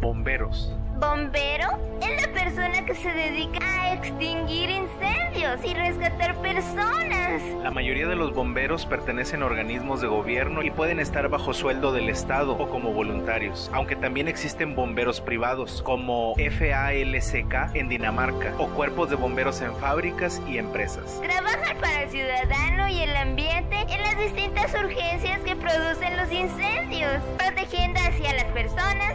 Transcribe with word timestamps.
bomberos. 0.00 0.72
¿Bombero? 0.98 1.78
Es 2.02 2.26
la 2.26 2.32
persona 2.32 2.84
que 2.84 2.94
se 2.94 3.08
dedica 3.08 3.60
a 3.64 3.94
extinguir 3.94 4.68
incendios 4.70 5.64
y 5.64 5.72
rescatar 5.74 6.34
personas. 6.36 7.40
La 7.62 7.70
mayoría 7.70 8.08
de 8.08 8.16
los 8.16 8.34
bomberos 8.34 8.84
pertenecen 8.84 9.42
a 9.42 9.46
organismos 9.46 10.00
de 10.00 10.08
gobierno 10.08 10.62
y 10.62 10.70
pueden 10.70 10.98
estar 10.98 11.28
bajo 11.28 11.54
sueldo 11.54 11.92
del 11.92 12.08
Estado 12.08 12.52
o 12.52 12.68
como 12.68 12.92
voluntarios, 12.92 13.70
aunque 13.72 13.94
también 13.94 14.26
existen 14.26 14.74
bomberos 14.74 15.20
privados 15.20 15.82
como 15.82 16.34
FALCK 16.34 17.74
en 17.74 17.88
Dinamarca 17.88 18.54
o 18.58 18.66
cuerpos 18.68 19.10
de 19.10 19.16
bomberos 19.16 19.60
en 19.60 19.74
fábricas 19.76 20.42
y 20.48 20.58
empresas. 20.58 21.20
Trabajan 21.22 21.76
para 21.78 22.02
el 22.02 22.10
ciudadano 22.10 22.88
y 22.88 23.02
el 23.02 23.16
ambiente 23.16 23.76
en 23.88 24.02
las 24.02 24.18
distintas 24.18 24.74
urgencias 24.74 25.38
que 25.40 25.54
producen 25.54 26.16
los 26.16 26.32
incendios, 26.32 27.22
protegiendo 27.36 28.00
hacia 28.00 28.32
las 28.34 28.46
personas, 28.46 29.14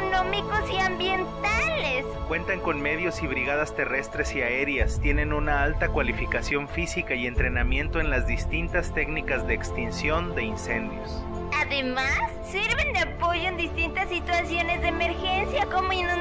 económicos 0.00 0.70
y 0.70 0.78
ambientales. 0.78 2.04
Cuentan 2.28 2.60
con 2.60 2.80
medios 2.80 3.22
y 3.22 3.26
brigadas 3.26 3.74
terrestres 3.74 4.34
y 4.34 4.42
aéreas, 4.42 5.00
tienen 5.00 5.32
una 5.32 5.62
alta 5.62 5.88
cualificación 5.88 6.68
física 6.68 7.14
y 7.14 7.26
entrenamiento 7.26 8.00
en 8.00 8.10
las 8.10 8.26
distintas 8.26 8.94
técnicas 8.94 9.46
de 9.46 9.54
extinción 9.54 10.34
de 10.34 10.44
incendios. 10.44 11.24
Además, 11.60 12.18
sirven 12.44 12.92
de 12.92 13.00
apoyo 13.00 13.48
en 13.48 13.56
distintas 13.56 14.08
situaciones 14.08 14.80
de 14.80 14.88
emergencia 14.88 15.66
como 15.66 15.92
inundaciones, 15.92 16.19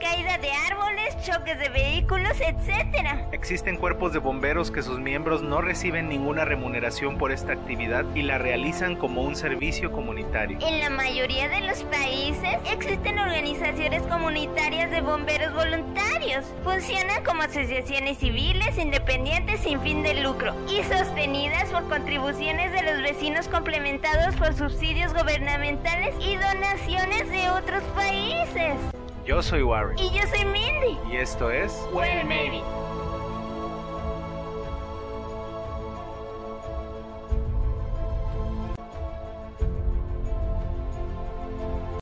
caída 0.00 0.38
de 0.38 0.50
árboles, 0.52 1.16
choques 1.24 1.58
de 1.58 1.68
vehículos, 1.68 2.40
etc. 2.40 3.26
Existen 3.32 3.76
cuerpos 3.76 4.12
de 4.12 4.18
bomberos 4.18 4.70
que 4.70 4.82
sus 4.82 4.98
miembros 4.98 5.42
no 5.42 5.60
reciben 5.60 6.08
ninguna 6.08 6.44
remuneración 6.44 7.18
por 7.18 7.32
esta 7.32 7.52
actividad 7.52 8.04
y 8.14 8.22
la 8.22 8.38
realizan 8.38 8.96
como 8.96 9.22
un 9.22 9.34
servicio 9.34 9.90
comunitario. 9.90 10.58
En 10.60 10.80
la 10.80 10.90
mayoría 10.90 11.48
de 11.48 11.60
los 11.62 11.82
países 11.84 12.58
existen 12.70 13.18
organizaciones 13.18 14.02
comunitarias 14.02 14.90
de 14.90 15.00
bomberos 15.00 15.54
voluntarios. 15.54 16.44
Funcionan 16.62 17.24
como 17.24 17.42
asociaciones 17.42 18.18
civiles 18.18 18.78
independientes 18.78 19.60
sin 19.60 19.80
fin 19.80 20.02
de 20.02 20.22
lucro 20.22 20.54
y 20.68 20.82
sostenidas 20.84 21.70
por 21.70 21.88
contribuciones 21.88 22.72
de 22.72 22.82
los 22.82 23.02
vecinos 23.02 23.48
complementados 23.48 24.34
por 24.36 24.54
subsidios 24.54 25.12
gubernamentales 25.12 26.14
y 26.20 26.36
donaciones 26.36 27.28
de 27.30 27.50
otros 27.50 27.82
países. 27.94 28.95
Yo 29.26 29.42
soy 29.42 29.64
Warren. 29.64 29.98
Y 29.98 30.10
yo 30.10 30.24
soy 30.28 30.44
Mindy. 30.44 30.96
Y 31.10 31.16
esto 31.16 31.50
es 31.50 31.84
Well, 31.92 32.24
maybe. 32.24 32.62